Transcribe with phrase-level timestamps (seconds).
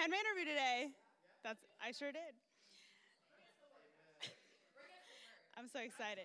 [0.00, 0.88] My interview today.
[1.44, 2.32] That's I sure did.
[5.58, 6.24] I'm so excited.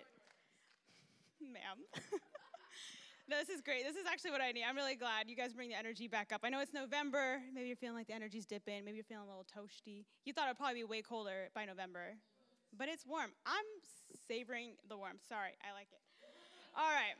[1.44, 1.84] Ma'am.
[3.28, 3.84] this is great.
[3.84, 4.64] This is actually what I need.
[4.66, 6.40] I'm really glad you guys bring the energy back up.
[6.42, 7.42] I know it's November.
[7.52, 8.82] Maybe you're feeling like the energy's dipping.
[8.82, 10.06] Maybe you're feeling a little toasty.
[10.24, 12.16] You thought it'd probably be way colder by November,
[12.78, 13.32] but it's warm.
[13.44, 13.68] I'm
[14.26, 15.20] savoring the warmth.
[15.28, 16.00] Sorry, I like it.
[16.74, 17.12] All right.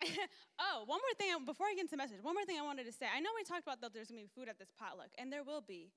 [0.58, 2.22] oh, one more thing before I get into the message.
[2.22, 3.06] One more thing I wanted to say.
[3.10, 5.42] I know we talked about that there's gonna be food at this potluck, and there
[5.42, 5.90] will be,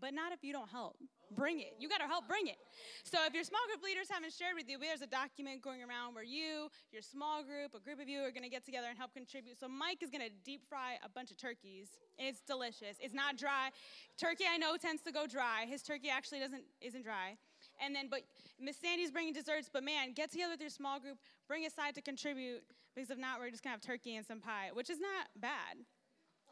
[0.00, 0.96] but not if you don't help.
[1.34, 1.74] Bring it.
[1.78, 2.56] You gotta help bring it.
[3.04, 6.14] So if your small group leaders haven't shared with you, there's a document going around
[6.14, 9.12] where you, your small group, a group of you are gonna get together and help
[9.12, 9.58] contribute.
[9.58, 11.88] So Mike is gonna deep fry a bunch of turkeys.
[12.16, 12.96] It's delicious.
[13.00, 13.70] It's not dry.
[14.16, 15.66] Turkey I know tends to go dry.
[15.66, 17.36] His turkey actually doesn't isn't dry.
[17.80, 18.22] And then, but
[18.60, 21.94] Miss Sandy's bringing desserts, but man, get together with your small group, bring a side
[21.94, 22.62] to contribute,
[22.94, 25.76] because if not, we're just gonna have turkey and some pie, which is not bad.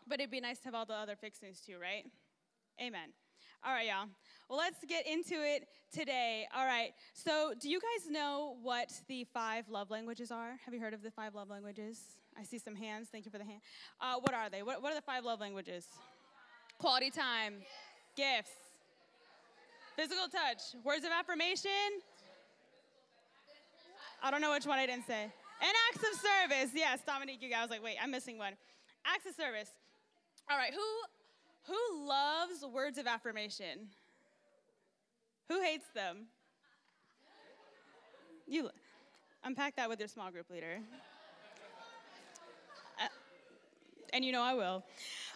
[0.07, 2.05] But it'd be nice to have all the other fixings too, right?
[2.81, 3.11] Amen.
[3.65, 4.07] All right, y'all.
[4.49, 6.47] Well, let's get into it today.
[6.55, 6.91] All right.
[7.15, 10.57] So, do you guys know what the five love languages are?
[10.65, 12.01] Have you heard of the five love languages?
[12.39, 13.09] I see some hands.
[13.11, 13.61] Thank you for the hand.
[14.01, 14.63] Uh, what are they?
[14.63, 15.87] What, what are the five love languages?
[16.79, 17.55] Quality time,
[18.17, 18.53] gifts,
[19.97, 21.71] physical touch, words of affirmation.
[24.23, 25.23] I don't know which one I didn't say.
[25.23, 26.71] And acts of service.
[26.75, 27.71] Yes, Dominique, you guys.
[27.71, 28.53] like, wait, I'm missing one.
[29.07, 29.71] Acts of service.
[30.51, 33.89] All right, who who loves words of affirmation?
[35.49, 36.27] Who hates them?
[38.47, 38.71] You
[39.45, 40.79] unpack that with your small group leader.
[44.13, 44.85] And you know I will.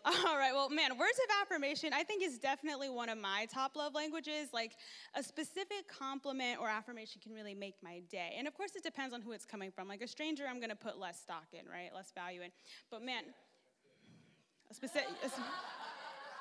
[0.05, 3.77] All right, well, man, words of affirmation, I think is definitely one of my top
[3.77, 4.49] love languages.
[4.53, 4.77] Like
[5.15, 8.35] a specific compliment or affirmation can really make my day.
[8.39, 9.89] And of course, it depends on who it's coming from.
[9.89, 11.91] Like a stranger, I'm gonna put less stock in, right?
[11.95, 12.51] Less value in.
[12.91, 13.25] But man,
[14.71, 15.09] a specific.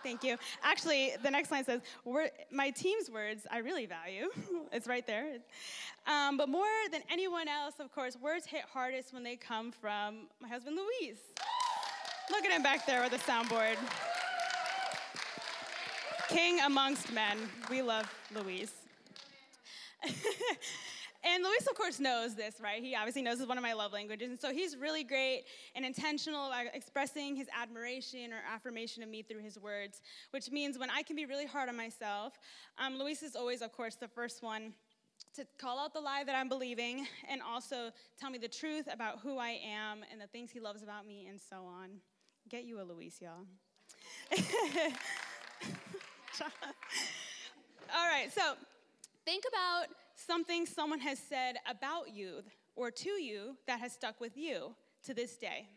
[0.03, 0.38] Thank you.
[0.63, 1.81] Actually, the next line says,
[2.51, 4.29] My team's words I really value.
[4.72, 5.39] it's right there.
[6.07, 10.28] Um, but more than anyone else, of course, words hit hardest when they come from
[10.41, 11.18] my husband, Luis.
[12.29, 13.78] Look at him back there with the soundboard.
[16.29, 17.38] King amongst men.
[17.69, 18.72] We love Luis.
[21.22, 22.81] And Luis, of course, knows this, right?
[22.81, 24.29] He obviously knows it's one of my love languages.
[24.29, 25.44] And so he's really great
[25.75, 30.01] and intentional about expressing his admiration or affirmation of me through his words,
[30.31, 32.39] which means when I can be really hard on myself,
[32.78, 34.73] um, Luis is always, of course, the first one
[35.35, 39.19] to call out the lie that I'm believing and also tell me the truth about
[39.19, 41.89] who I am and the things he loves about me and so on.
[42.49, 43.45] Get you a Luis, y'all.
[47.93, 48.41] All right, so
[49.23, 52.41] think about something someone has said about you
[52.75, 54.73] or to you that has stuck with you
[55.05, 55.67] to this day.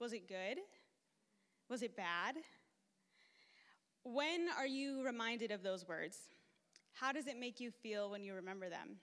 [0.00, 0.58] Was it good?
[1.68, 2.34] Was it bad?
[4.02, 6.18] When are you reminded of those words?
[6.92, 8.96] How does it make you feel when you remember them?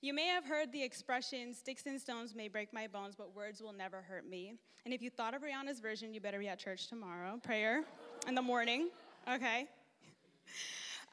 [0.00, 3.62] You may have heard the expression, sticks and stones may break my bones, but words
[3.62, 4.54] will never hurt me.
[4.84, 7.38] And if you thought of Rihanna's version, you better be at church tomorrow.
[7.42, 7.84] Prayer
[8.26, 8.90] in the morning,
[9.28, 9.66] okay?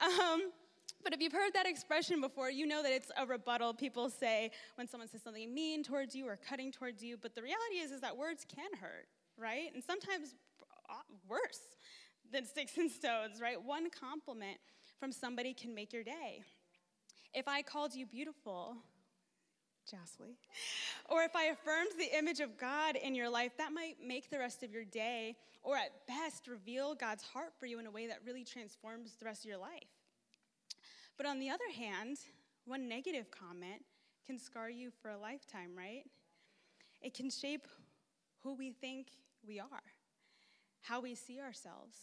[0.02, 0.54] Um,
[1.04, 3.74] but if you've heard that expression before, you know that it's a rebuttal.
[3.74, 7.42] People say when someone says something mean towards you or cutting towards you, but the
[7.42, 9.74] reality is, is that words can hurt, right?
[9.74, 10.36] And sometimes
[10.90, 10.94] uh,
[11.28, 11.60] worse
[12.32, 13.62] than sticks and stones, right?
[13.62, 14.58] One compliment
[15.00, 16.44] from somebody can make your day.
[17.34, 18.76] If I called you beautiful,
[19.90, 20.34] Jocelyn,
[21.10, 24.40] or if I affirmed the image of God in your life, that might make the
[24.40, 28.08] rest of your day, or at best, reveal God's heart for you in a way
[28.08, 29.90] that really transforms the rest of your life.
[31.18, 32.18] But on the other hand,
[32.66, 33.84] one negative comment
[34.26, 36.04] can scar you for a lifetime, right?
[37.02, 37.68] It can shape
[38.44, 39.08] who we think
[39.48, 39.84] we are,
[40.82, 41.98] how we see ourselves,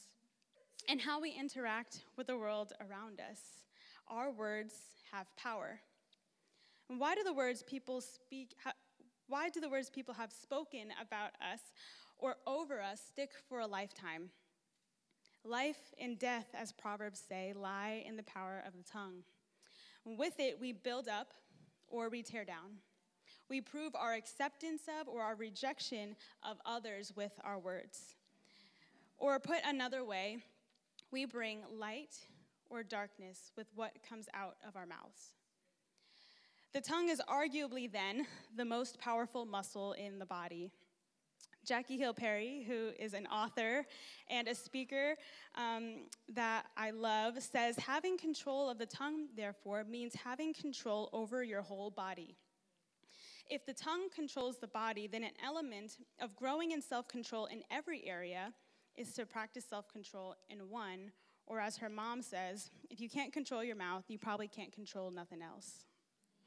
[0.88, 3.40] and how we interact with the world around us.
[4.08, 4.75] Our words
[5.12, 5.81] have power.
[6.88, 8.55] And why do the words people speak,
[9.29, 11.61] why do the words people have spoken about us
[12.19, 14.31] or over us stick for a lifetime?
[15.44, 19.23] Life and death, as Proverbs say, lie in the power of the tongue.
[20.05, 21.35] With it, we build up
[21.88, 22.79] or we tear down.
[23.49, 28.17] We prove our acceptance of or our rejection of others with our words.
[29.19, 30.38] Or put another way,
[31.12, 32.17] we bring light
[32.71, 35.35] or darkness with what comes out of our mouths.
[36.73, 40.71] The tongue is arguably then the most powerful muscle in the body.
[41.65, 43.85] Jackie Hill Perry, who is an author
[44.31, 45.17] and a speaker
[45.57, 51.43] um, that I love, says having control of the tongue, therefore, means having control over
[51.43, 52.37] your whole body.
[53.49, 57.63] If the tongue controls the body, then an element of growing in self control in
[57.71, 58.53] every area
[58.97, 61.11] is to practice self control in one,
[61.46, 65.10] or as her mom says, if you can't control your mouth, you probably can't control
[65.10, 65.87] nothing else.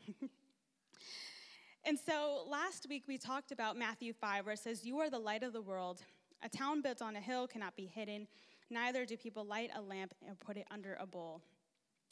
[1.85, 5.19] and so last week we talked about Matthew 5, where it says, You are the
[5.19, 6.01] light of the world.
[6.43, 8.27] A town built on a hill cannot be hidden,
[8.69, 11.41] neither do people light a lamp and put it under a bowl.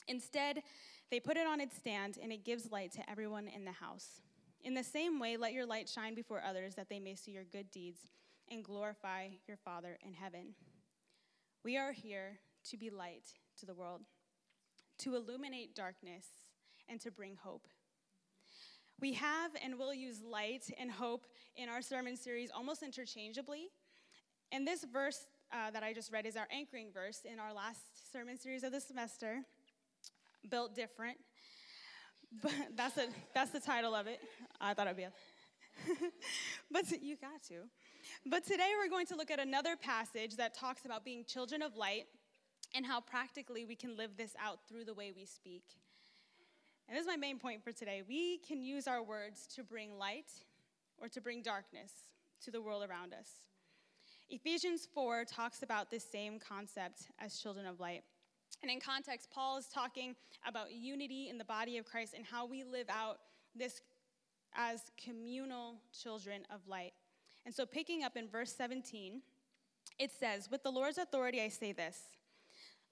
[0.07, 0.63] Instead,
[1.11, 4.21] they put it on its stand, and it gives light to everyone in the house.
[4.63, 7.43] In the same way, let your light shine before others, that they may see your
[7.45, 7.99] good deeds
[8.49, 10.53] and glorify your Father in heaven.
[11.63, 12.39] We are here
[12.71, 14.01] to be light to the world,
[14.99, 16.25] to illuminate darkness,
[16.89, 17.67] and to bring hope.
[18.99, 23.69] We have and will use light and hope in our sermon series almost interchangeably.
[24.51, 28.11] And this verse uh, that I just read is our anchoring verse in our last
[28.11, 29.41] sermon series of the semester,
[30.49, 31.17] Built Different.
[32.43, 34.19] But that's, a, that's the title of it.
[34.59, 35.03] I thought it'd be.
[35.03, 35.11] A,
[36.71, 37.61] but you got to.
[38.25, 41.77] But today we're going to look at another passage that talks about being children of
[41.77, 42.03] light
[42.75, 45.63] and how practically we can live this out through the way we speak.
[46.87, 48.01] And this is my main point for today.
[48.07, 50.31] We can use our words to bring light
[50.97, 51.91] or to bring darkness
[52.43, 53.29] to the world around us.
[54.29, 58.03] Ephesians 4 talks about this same concept as children of light.
[58.61, 60.15] And in context, Paul is talking
[60.45, 63.19] about unity in the body of Christ and how we live out
[63.55, 63.81] this
[64.55, 66.93] as communal children of light.
[67.45, 69.21] And so, picking up in verse 17,
[69.99, 71.97] it says, With the Lord's authority, I say this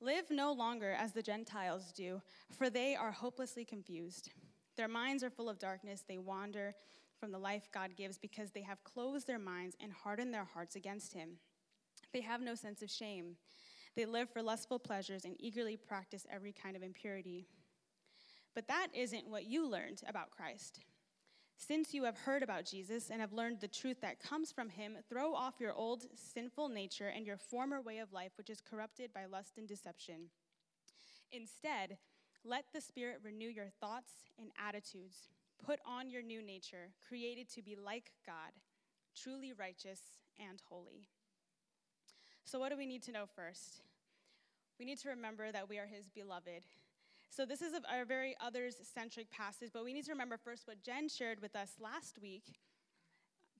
[0.01, 2.21] Live no longer as the Gentiles do,
[2.51, 4.29] for they are hopelessly confused.
[4.75, 6.03] Their minds are full of darkness.
[6.07, 6.75] They wander
[7.19, 10.75] from the life God gives because they have closed their minds and hardened their hearts
[10.75, 11.37] against Him.
[12.13, 13.37] They have no sense of shame.
[13.95, 17.47] They live for lustful pleasures and eagerly practice every kind of impurity.
[18.53, 20.81] But that isn't what you learned about Christ.
[21.57, 24.97] Since you have heard about Jesus and have learned the truth that comes from him,
[25.09, 29.13] throw off your old sinful nature and your former way of life, which is corrupted
[29.13, 30.29] by lust and deception.
[31.31, 31.97] Instead,
[32.43, 35.29] let the Spirit renew your thoughts and attitudes.
[35.65, 38.51] Put on your new nature, created to be like God,
[39.15, 40.01] truly righteous
[40.39, 41.07] and holy.
[42.43, 43.81] So, what do we need to know first?
[44.77, 46.63] We need to remember that we are His beloved.
[47.29, 50.83] So, this is a, very others centric passage, but we need to remember first what
[50.83, 52.43] Jen shared with us last week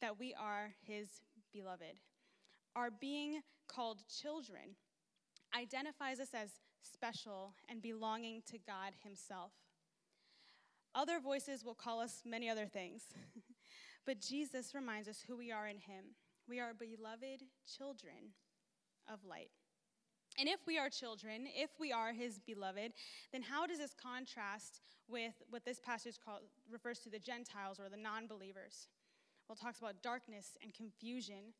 [0.02, 1.08] that we are His
[1.54, 2.00] beloved.
[2.76, 4.76] Our being called children
[5.58, 6.50] identifies us as
[6.84, 9.52] special and belonging to God Himself.
[10.94, 13.04] Other voices will call us many other things,
[14.06, 16.16] but Jesus reminds us who we are in Him.
[16.48, 17.44] We are beloved
[17.78, 18.34] children
[19.12, 19.52] of light.
[20.38, 22.94] And if we are children, if we are his beloved,
[23.32, 27.90] then how does this contrast with what this passage call, refers to the Gentiles or
[27.90, 28.88] the non believers?
[29.48, 31.54] Well, it talks about darkness and confusion,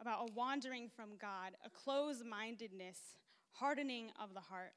[0.00, 2.98] about a wandering from God, a closed mindedness,
[3.52, 4.74] hardening of the heart.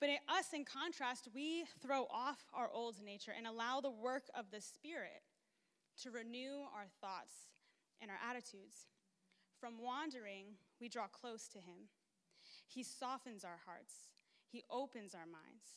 [0.00, 4.24] But in us, in contrast, we throw off our old nature and allow the work
[4.36, 5.22] of the Spirit
[6.02, 7.34] to renew our thoughts
[8.00, 8.86] and our attitudes.
[9.60, 11.88] From wandering, we draw close to Him.
[12.68, 13.94] He softens our hearts,
[14.50, 15.76] He opens our minds.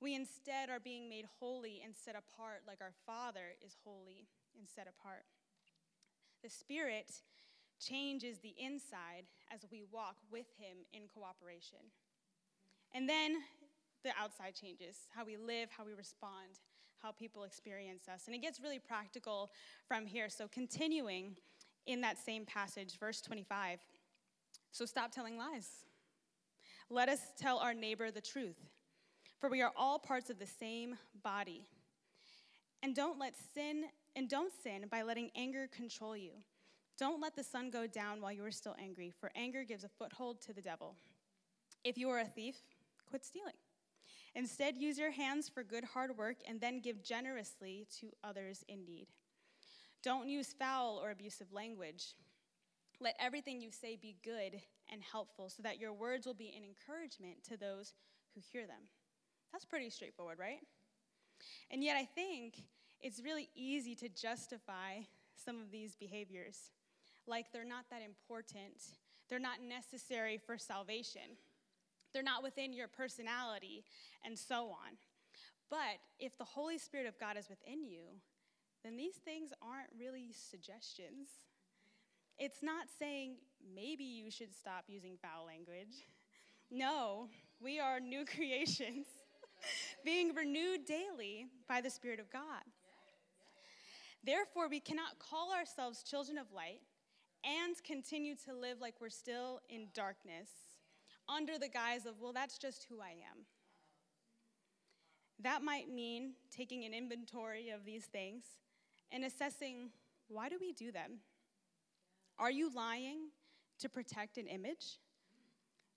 [0.00, 4.26] We instead are being made holy and set apart, like our Father is holy
[4.58, 5.24] and set apart.
[6.42, 7.10] The Spirit
[7.80, 11.78] changes the inside as we walk with Him in cooperation.
[12.92, 13.36] And then
[14.02, 16.60] the outside changes how we live, how we respond,
[17.02, 18.24] how people experience us.
[18.26, 19.50] And it gets really practical
[19.88, 20.28] from here.
[20.28, 21.36] So, continuing
[21.86, 23.80] in that same passage, verse 25.
[24.70, 25.68] So stop telling lies.
[26.90, 28.58] Let us tell our neighbor the truth,
[29.40, 31.66] for we are all parts of the same body.
[32.82, 36.32] And don't let sin and don't sin by letting anger control you.
[36.98, 39.88] Don't let the sun go down while you are still angry, for anger gives a
[39.88, 40.94] foothold to the devil.
[41.82, 42.56] If you are a thief,
[43.08, 43.54] quit stealing.
[44.34, 48.84] Instead, use your hands for good hard work and then give generously to others in
[48.84, 49.06] need.
[50.02, 52.14] Don't use foul or abusive language.
[53.00, 54.60] Let everything you say be good
[54.92, 57.94] and helpful so that your words will be an encouragement to those
[58.34, 58.88] who hear them.
[59.52, 60.60] That's pretty straightforward, right?
[61.70, 62.54] And yet, I think
[63.00, 65.00] it's really easy to justify
[65.44, 66.70] some of these behaviors.
[67.26, 68.82] Like they're not that important,
[69.28, 71.36] they're not necessary for salvation,
[72.12, 73.84] they're not within your personality,
[74.24, 74.96] and so on.
[75.70, 78.20] But if the Holy Spirit of God is within you,
[78.84, 81.28] then these things aren't really suggestions.
[82.38, 83.36] It's not saying
[83.74, 85.94] maybe you should stop using foul language.
[86.70, 87.28] No,
[87.62, 89.06] we are new creations
[90.04, 92.64] being renewed daily by the Spirit of God.
[94.24, 96.80] Therefore, we cannot call ourselves children of light
[97.44, 100.48] and continue to live like we're still in darkness
[101.28, 103.44] under the guise of, well, that's just who I am.
[105.42, 108.44] That might mean taking an inventory of these things
[109.12, 109.90] and assessing
[110.28, 111.18] why do we do them?
[112.38, 113.28] Are you lying
[113.78, 114.98] to protect an image?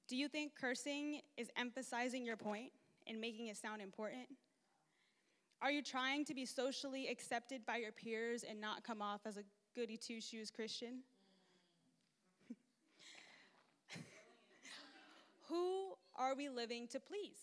[0.08, 2.72] Do you think cursing is emphasizing your point
[3.08, 4.27] and making it sound important?
[5.62, 9.38] Are you trying to be socially accepted by your peers and not come off as
[9.38, 9.44] a
[9.75, 11.00] goody two shoes Christian?
[15.50, 17.39] Who are we living to please?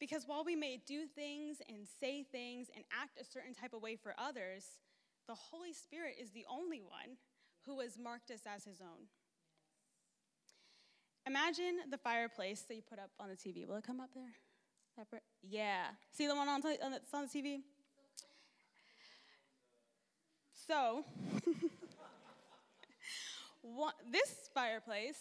[0.00, 3.80] Because while we may do things and say things and act a certain type of
[3.82, 4.64] way for others,
[5.28, 7.16] the Holy Spirit is the only one
[7.66, 9.06] who has marked us as his own.
[11.26, 13.66] Imagine the fireplace that you put up on the TV.
[13.66, 14.34] Will it come up there?
[15.42, 15.86] Yeah.
[16.12, 17.60] See the one on, on the TV?
[20.66, 21.04] So,
[24.10, 25.18] this fireplace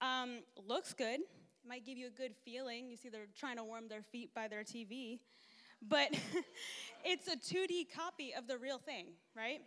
[0.00, 1.20] um, looks good.
[1.20, 2.90] It might give you a good feeling.
[2.90, 5.20] You see, they're trying to warm their feet by their TV.
[5.88, 6.16] But
[7.04, 9.06] it's a 2D copy of the real thing,
[9.36, 9.60] right?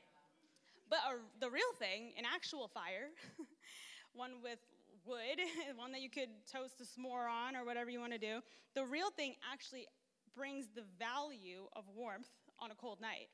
[0.89, 3.09] But a, the real thing, an actual fire,
[4.13, 4.59] one with
[5.05, 5.39] wood,
[5.75, 8.41] one that you could toast a s'more on or whatever you want to do,
[8.73, 9.87] the real thing actually
[10.35, 13.29] brings the value of warmth on a cold night.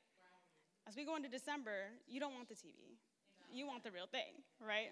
[0.88, 2.98] As we go into December, you don't want the TV.
[3.52, 4.90] You want the real thing, right?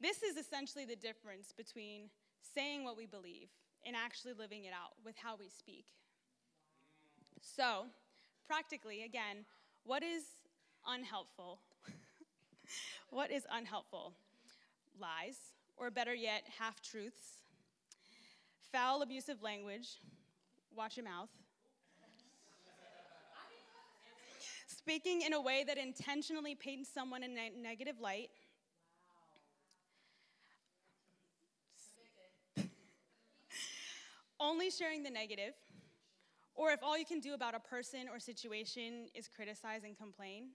[0.00, 2.10] This is essentially the difference between
[2.54, 3.48] saying what we believe
[3.86, 5.86] and actually living it out with how we speak.
[7.40, 7.86] So,
[8.46, 9.44] practically, again,
[9.84, 10.24] what is
[10.86, 11.60] unhelpful?
[13.10, 14.14] what is unhelpful?
[15.00, 15.36] Lies,
[15.76, 17.42] or better yet, half truths,
[18.72, 20.00] foul, abusive language,
[20.74, 21.28] watch your mouth,
[24.66, 28.30] speaking in a way that intentionally paints someone in a negative light
[34.40, 35.54] only sharing the negative,
[36.54, 40.50] or if all you can do about a person or situation is criticize and complain.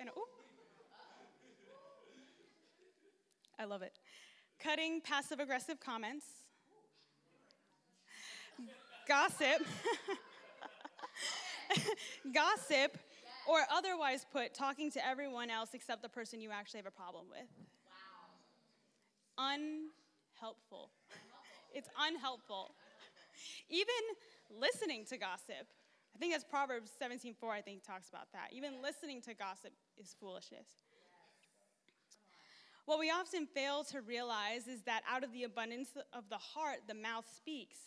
[0.00, 0.24] And ooh.
[3.58, 3.92] I love it.
[4.58, 6.26] Cutting passive aggressive comments.
[9.06, 9.66] Gossip.
[12.34, 12.96] Gossip,
[13.46, 17.26] or otherwise put, talking to everyone else except the person you actually have a problem
[17.30, 17.46] with.
[19.36, 19.44] Wow.
[20.40, 20.90] Unhelpful.
[21.74, 22.74] It's unhelpful.
[23.68, 23.94] Even
[24.50, 25.66] listening to gossip,
[26.14, 28.52] I think that's Proverbs 17:4, I think talks about that.
[28.52, 30.68] Even listening to gossip is foolishness.
[32.86, 36.86] What we often fail to realize is that out of the abundance of the heart,
[36.86, 37.78] the mouth speaks.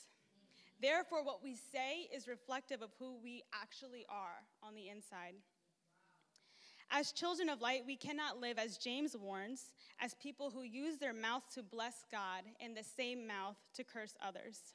[0.80, 5.36] Therefore, what we say is reflective of who we actually are on the inside.
[6.90, 11.14] As children of light, we cannot live, as James warns, as people who use their
[11.14, 14.74] mouth to bless God and the same mouth to curse others.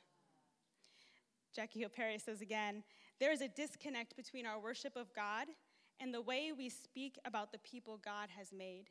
[1.54, 2.82] Jackie Hill Perry says again
[3.20, 5.46] there is a disconnect between our worship of God
[6.00, 8.86] and the way we speak about the people God has made.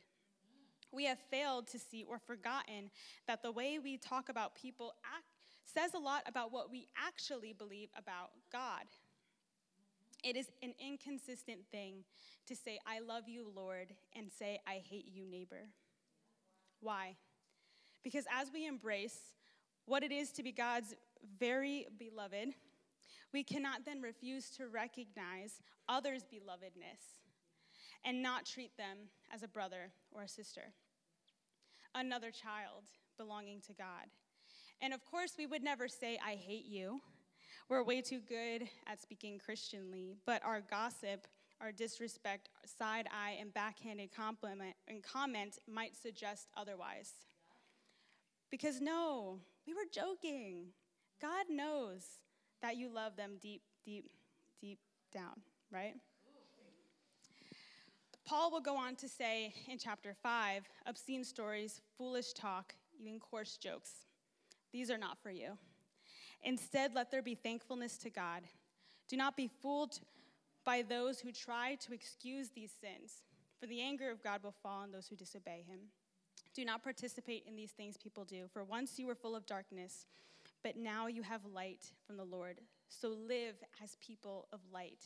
[0.92, 2.90] We have failed to see or forgotten
[3.28, 5.25] that the way we talk about people act,
[5.66, 8.86] says a lot about what we actually believe about God.
[10.24, 12.04] It is an inconsistent thing
[12.48, 15.70] to say, I love you, Lord, and say, I hate you, neighbor.
[16.82, 17.16] Why?
[18.04, 19.18] Because as we embrace
[19.86, 20.96] what it is to be God's
[21.40, 22.54] very beloved,
[23.33, 27.21] we cannot then refuse to recognize others' belovedness
[28.03, 28.97] and not treat them
[29.33, 30.73] as a brother or a sister,
[31.95, 32.83] another child
[33.17, 34.09] belonging to God.
[34.81, 37.01] And of course, we would never say, I hate you
[37.71, 41.25] we're way too good at speaking Christianly, but our gossip,
[41.61, 47.13] our disrespect, side eye, and backhanded compliment and comment might suggest otherwise.
[48.50, 50.65] Because no, we were joking.
[51.21, 52.19] God knows
[52.62, 54.12] that you love them deep, deep,
[54.60, 54.80] deep
[55.13, 55.41] down,
[55.72, 55.96] right?
[58.25, 63.58] Paul will go on to say in chapter 5 obscene stories, foolish talk, even coarse
[63.58, 64.06] jokes.
[64.72, 65.58] These are not for you.
[66.44, 68.44] Instead, let there be thankfulness to God.
[69.10, 70.00] Do not be fooled
[70.63, 73.24] by those who try to excuse these sins,
[73.60, 75.80] for the anger of God will fall on those who disobey him.
[76.53, 80.06] Do not participate in these things people do, for once you were full of darkness,
[80.63, 82.60] but now you have light from the Lord.
[82.89, 85.03] So live as people of light.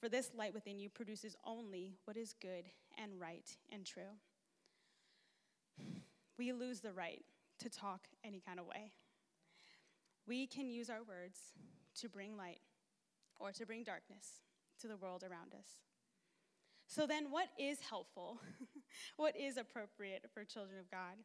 [0.00, 2.64] For this light within you produces only what is good
[3.00, 4.16] and right and true.
[6.38, 7.22] We lose the right
[7.58, 8.92] to talk any kind of way.
[10.26, 11.38] We can use our words
[11.96, 12.60] to bring light
[13.38, 14.40] or to bring darkness
[14.80, 15.76] to the world around us.
[16.86, 18.40] So then, what is helpful?
[19.16, 21.16] what is appropriate for children of God?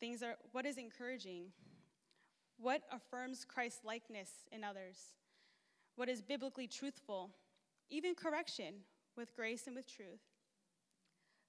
[0.00, 1.52] Things are, what is encouraging?
[2.60, 5.14] What affirms Christ's likeness in others?
[5.96, 7.30] What is biblically truthful?
[7.88, 8.74] Even correction
[9.16, 10.20] with grace and with truth.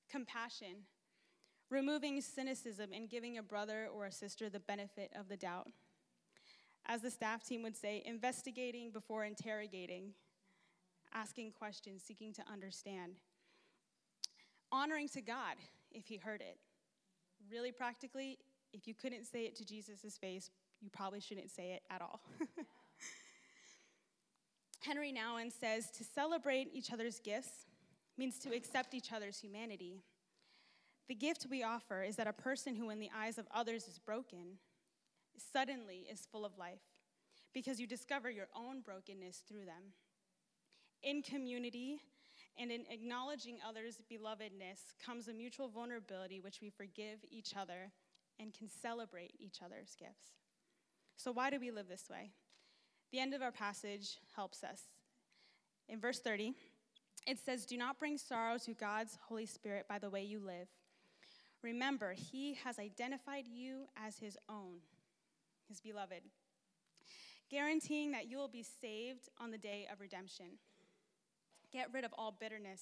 [0.10, 0.86] Compassion,
[1.70, 5.68] removing cynicism and giving a brother or a sister the benefit of the doubt.
[6.86, 10.13] As the staff team would say, investigating before interrogating,
[11.13, 13.15] asking questions, seeking to understand.
[14.72, 15.58] Honoring to God
[15.91, 16.58] if he heard it.
[17.51, 18.39] Really practically,
[18.72, 20.50] if you couldn't say it to Jesus' face,
[20.81, 22.21] you probably shouldn't say it at all.
[24.85, 27.67] Henri Nouwen says to celebrate each other's gifts
[28.17, 30.01] means to accept each other's humanity.
[31.07, 34.00] The gift we offer is that a person who, in the eyes of others, is
[34.00, 34.57] broken,
[35.53, 36.81] suddenly is full of life
[37.53, 39.93] because you discover your own brokenness through them.
[41.03, 42.00] In community
[42.57, 47.91] and in acknowledging others' belovedness comes a mutual vulnerability which we forgive each other
[48.39, 50.40] and can celebrate each other's gifts.
[51.18, 52.32] So, why do we live this way?
[53.12, 54.82] The end of our passage helps us.
[55.89, 56.53] In verse 30,
[57.27, 60.68] it says, Do not bring sorrow to God's Holy Spirit by the way you live.
[61.62, 64.77] Remember, He has identified you as His own,
[65.68, 66.24] His beloved,
[67.50, 70.58] guaranteeing that you will be saved on the day of redemption.
[71.72, 72.82] Get rid of all bitterness,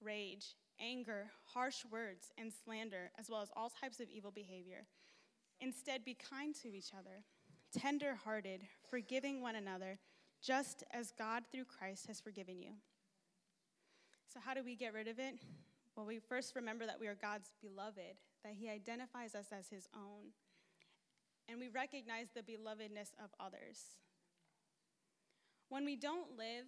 [0.00, 4.86] rage, anger, harsh words, and slander, as well as all types of evil behavior.
[5.60, 7.24] Instead, be kind to each other,
[7.76, 9.98] tender hearted, forgiving one another,
[10.42, 12.72] just as God through Christ has forgiven you.
[14.32, 15.34] So, how do we get rid of it?
[15.96, 19.88] Well, we first remember that we are God's beloved, that He identifies us as His
[19.94, 20.32] own,
[21.48, 23.96] and we recognize the belovedness of others.
[25.68, 26.66] When we don't live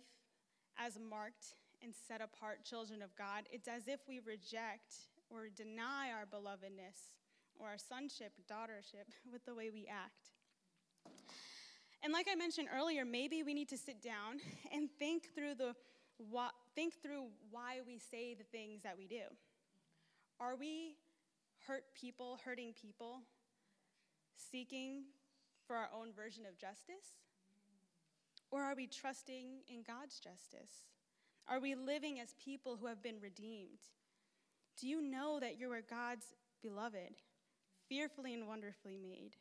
[0.78, 6.10] as marked and set apart children of God, it's as if we reject or deny
[6.10, 7.14] our belovedness
[7.58, 10.31] or our sonship, daughtership with the way we act.
[12.02, 14.40] And like I mentioned earlier, maybe we need to sit down
[14.72, 15.74] and think through the
[16.74, 19.22] think through why we say the things that we do.
[20.40, 20.96] Are we
[21.66, 23.20] hurt people, hurting people,
[24.36, 25.04] seeking
[25.66, 27.18] for our own version of justice?
[28.50, 30.84] Or are we trusting in God's justice?
[31.48, 33.80] Are we living as people who have been redeemed?
[34.78, 36.26] Do you know that you are God's
[36.62, 37.16] beloved,
[37.88, 39.36] fearfully and wonderfully made,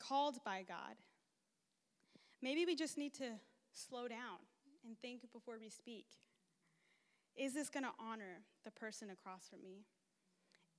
[0.00, 0.96] called by God?
[2.42, 3.32] Maybe we just need to
[3.72, 4.38] slow down
[4.84, 6.06] and think before we speak.
[7.36, 9.84] Is this going to honor the person across from me?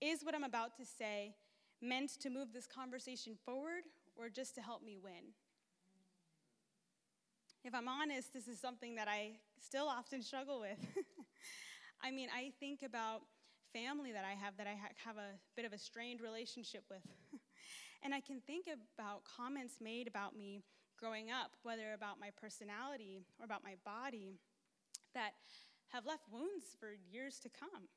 [0.01, 1.35] Is what I'm about to say
[1.81, 3.83] meant to move this conversation forward
[4.15, 5.33] or just to help me win?
[7.63, 10.79] If I'm honest, this is something that I still often struggle with.
[12.03, 13.21] I mean, I think about
[13.71, 17.01] family that I have that I have a bit of a strained relationship with.
[18.03, 20.63] and I can think about comments made about me
[20.99, 24.37] growing up, whether about my personality or about my body,
[25.13, 25.33] that
[25.89, 27.89] have left wounds for years to come.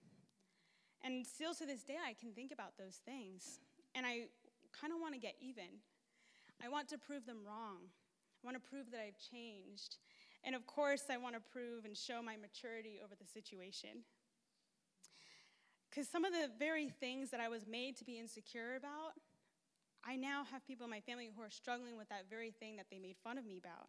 [1.03, 3.61] And still to this day, I can think about those things.
[3.95, 4.29] And I
[4.73, 5.85] kind of want to get even.
[6.64, 7.93] I want to prove them wrong.
[8.43, 9.97] I want to prove that I've changed.
[10.45, 14.05] And of course, I want to prove and show my maturity over the situation.
[15.88, 19.12] Because some of the very things that I was made to be insecure about,
[20.07, 22.87] I now have people in my family who are struggling with that very thing that
[22.90, 23.88] they made fun of me about.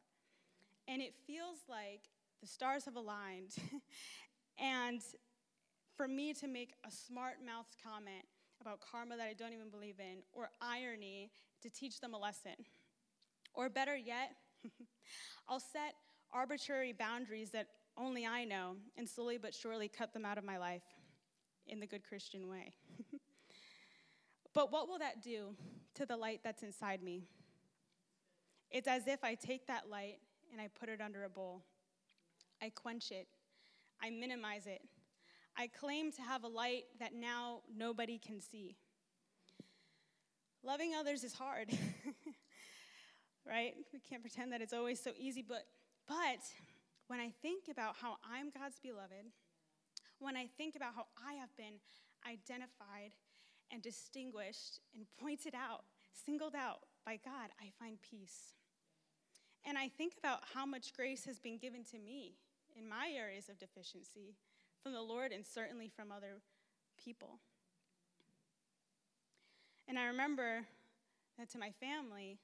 [0.87, 2.01] And it feels like
[2.41, 3.55] the stars have aligned.
[4.57, 5.01] and
[5.97, 8.25] for me to make a smart mouthed comment
[8.61, 12.55] about karma that I don't even believe in, or irony to teach them a lesson.
[13.53, 14.31] Or better yet,
[15.47, 15.95] I'll set
[16.31, 20.57] arbitrary boundaries that only I know and slowly but surely cut them out of my
[20.57, 20.83] life
[21.67, 22.73] in the good Christian way.
[24.55, 25.49] but what will that do
[25.95, 27.25] to the light that's inside me?
[28.71, 30.17] It's as if I take that light
[30.51, 31.61] and I put it under a bowl.
[32.61, 33.27] I quench it,
[34.01, 34.81] I minimize it.
[35.57, 38.75] I claim to have a light that now nobody can see.
[40.63, 41.69] Loving others is hard.
[43.47, 43.73] right?
[43.93, 45.65] We can't pretend that it's always so easy, but
[46.07, 46.39] but
[47.07, 49.31] when I think about how I'm God's beloved,
[50.19, 51.79] when I think about how I have been
[52.27, 53.11] identified
[53.75, 55.83] and distinguished and pointed out,
[56.25, 58.55] singled out by God, I find peace.
[59.65, 62.37] And I think about how much grace has been given to me
[62.77, 64.37] in my areas of deficiency
[64.81, 66.39] from the Lord and certainly from other
[67.03, 67.39] people.
[69.89, 70.65] And I remember
[71.37, 72.39] that to my family,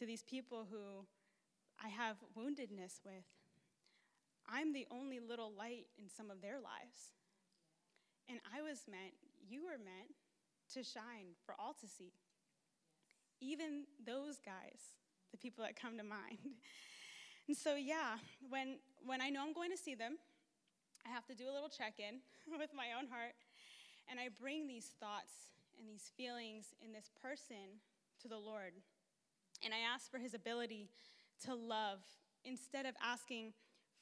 [0.00, 1.06] to these people who
[1.82, 3.24] I have woundedness with,
[4.52, 7.14] I'm the only little light in some of their lives.
[8.28, 9.14] And I was meant,
[9.48, 10.10] you were meant
[10.74, 12.12] to shine for all to see.
[13.40, 14.96] Even those guys,
[15.32, 16.38] the people that come to mind.
[17.48, 18.14] And so, yeah,
[18.48, 20.18] when, when I know I'm going to see them,
[21.04, 22.22] I have to do a little check in
[22.60, 23.34] with my own heart.
[24.08, 27.82] And I bring these thoughts and these feelings in this person
[28.22, 28.74] to the Lord.
[29.64, 30.90] And I ask for his ability
[31.44, 31.98] to love
[32.44, 33.52] instead of asking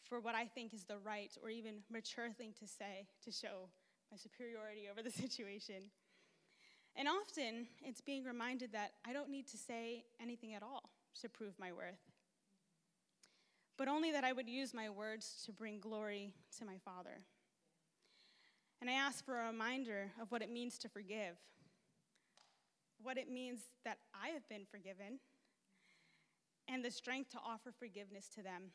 [0.09, 3.69] for what I think is the right or even mature thing to say to show
[4.11, 5.89] my superiority over the situation.
[6.99, 10.91] And often it's being reminded that I don't need to say anything at all
[11.23, 12.11] to prove my worth
[13.79, 17.23] but only that I would use my words to bring glory to my Father.
[18.81, 21.37] And I ask for a reminder of what it means to forgive,
[23.01, 25.21] what it means that I have been forgiven,
[26.67, 28.73] and the strength to offer forgiveness to them,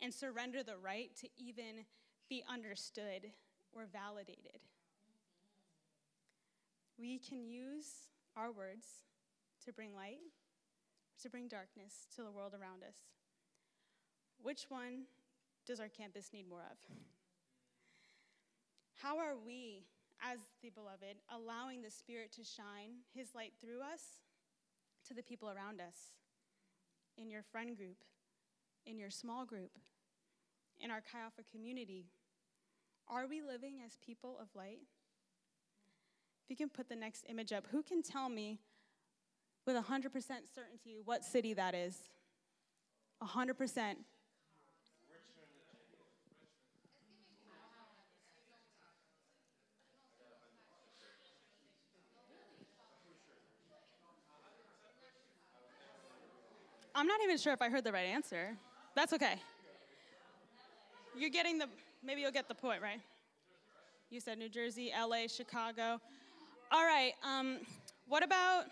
[0.00, 1.84] and surrender the right to even
[2.28, 3.30] be understood
[3.72, 4.60] or validated.
[7.02, 8.86] We can use our words
[9.64, 10.22] to bring light,
[11.20, 12.94] to bring darkness to the world around us.
[14.40, 15.06] Which one
[15.66, 16.78] does our campus need more of?
[19.02, 19.82] How are we,
[20.22, 24.22] as the beloved, allowing the Spirit to shine His light through us
[25.08, 26.14] to the people around us?
[27.18, 28.04] In your friend group,
[28.86, 29.72] in your small group,
[30.80, 32.06] in our Chi Alpha community?
[33.08, 34.78] Are we living as people of light?
[36.44, 38.58] If you can put the next image up, who can tell me
[39.66, 40.12] with 100%
[40.54, 41.96] certainty what city that is?
[43.22, 43.96] 100%.
[56.94, 58.56] I'm not even sure if I heard the right answer.
[58.94, 59.36] That's okay.
[61.16, 61.66] You're getting the,
[62.04, 63.00] maybe you'll get the point, right?
[64.10, 66.00] You said New Jersey, LA, Chicago.
[66.74, 67.58] All right, um,
[68.08, 68.64] what about,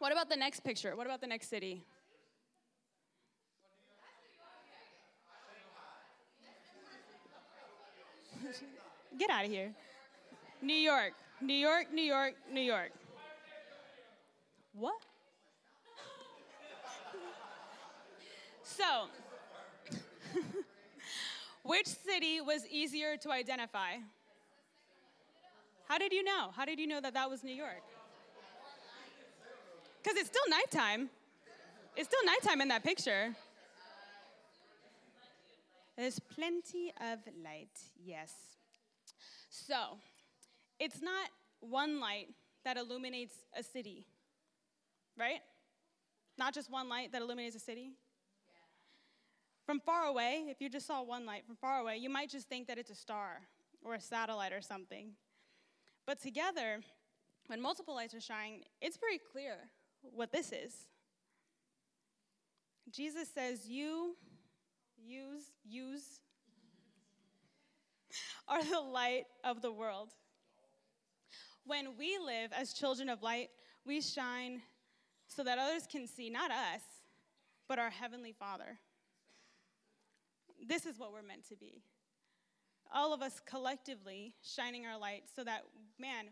[0.00, 0.96] what about the next picture?
[0.96, 1.84] What about the next city?
[9.16, 9.72] Get out of here.
[10.60, 12.90] New York, New York, New York, New York.
[14.72, 15.00] What?
[18.64, 19.06] So,
[21.62, 23.98] which city was easier to identify?
[25.90, 26.52] How did you know?
[26.54, 27.82] How did you know that that was New York?
[30.00, 31.10] Because it's still nighttime.
[31.96, 33.34] It's still nighttime in that picture.
[35.96, 38.32] There's plenty of light, yes.
[39.48, 39.98] So,
[40.78, 42.28] it's not one light
[42.64, 44.06] that illuminates a city,
[45.18, 45.40] right?
[46.38, 47.90] Not just one light that illuminates a city.
[49.66, 52.48] From far away, if you just saw one light from far away, you might just
[52.48, 53.40] think that it's a star
[53.84, 55.14] or a satellite or something.
[56.10, 56.80] But together,
[57.46, 59.54] when multiple lights are shining, it's very clear
[60.02, 60.74] what this is.
[62.90, 64.16] Jesus says, You,
[65.00, 66.18] use, use,
[68.48, 70.08] are the light of the world.
[71.64, 73.50] When we live as children of light,
[73.86, 74.62] we shine
[75.28, 76.82] so that others can see not us,
[77.68, 78.80] but our Heavenly Father.
[80.66, 81.84] This is what we're meant to be.
[82.92, 85.64] All of us collectively shining our light so that,
[85.98, 86.26] man,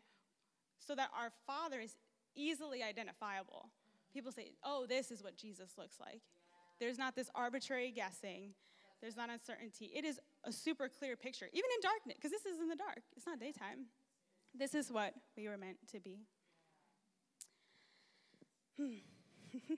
[0.79, 1.97] so that our Father is
[2.35, 3.69] easily identifiable.
[4.13, 6.23] People say, oh, this is what Jesus looks like.
[6.81, 8.55] There's not this arbitrary guessing,
[9.01, 9.91] there's not uncertainty.
[9.95, 13.03] It is a super clear picture, even in darkness, because this is in the dark,
[13.17, 13.87] it's not daytime.
[14.55, 16.21] This is what we were meant to be.
[18.77, 18.99] Hmm.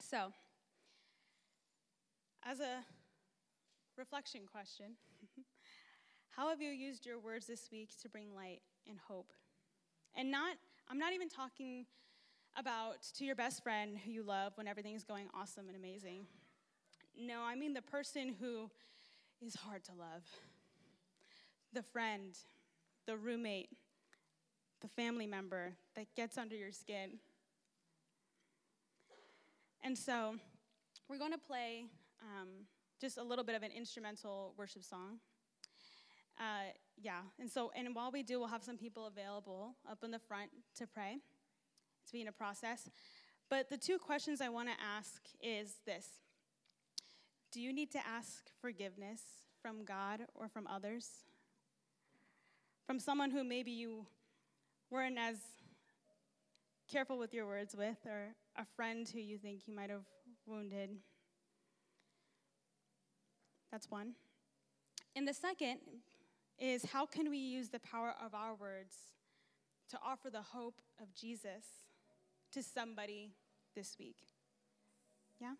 [0.00, 0.32] so,
[2.44, 2.84] as a
[3.96, 4.96] reflection question
[6.36, 9.32] How have you used your words this week to bring light and hope?
[10.14, 11.86] And not, I'm not even talking
[12.58, 16.26] about to your best friend who you love when everything's going awesome and amazing.
[17.18, 18.68] No, I mean the person who
[19.40, 20.24] is hard to love
[21.72, 22.36] the friend,
[23.06, 23.70] the roommate,
[24.82, 27.12] the family member that gets under your skin.
[29.82, 30.36] And so
[31.08, 31.86] we're going to play
[32.20, 32.48] um,
[33.00, 35.18] just a little bit of an instrumental worship song.
[36.38, 40.10] Uh, yeah, and so, and while we do, we'll have some people available up in
[40.10, 41.18] the front to pray.
[42.02, 42.88] It's being a process.
[43.48, 46.06] But the two questions I want to ask is this
[47.52, 49.22] Do you need to ask forgiveness
[49.62, 51.08] from God or from others?
[52.86, 54.06] From someone who maybe you
[54.90, 55.36] weren't as
[56.90, 60.04] careful with your words with, or a friend who you think you might have
[60.46, 60.90] wounded?
[63.72, 64.12] That's one.
[65.16, 65.78] And the second
[66.58, 68.94] is how can we use the power of our words
[69.90, 71.64] to offer the hope of Jesus
[72.52, 73.32] to somebody
[73.74, 74.16] this week?
[75.40, 75.54] Yeah?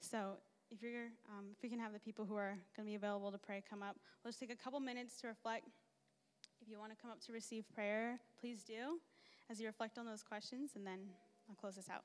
[0.00, 0.38] So
[0.70, 3.30] if you're, um, if we can have the people who are going to be available
[3.30, 5.66] to pray come up, we'll just take a couple minutes to reflect.
[6.60, 8.98] If you want to come up to receive prayer, please do
[9.50, 10.98] as you reflect on those questions, and then
[11.48, 12.02] I'll close this out.